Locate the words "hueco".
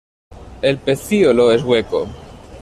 1.63-2.07